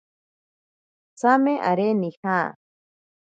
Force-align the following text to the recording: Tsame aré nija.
Tsame 1.17 1.53
aré 1.69 1.87
nija. 2.01 2.37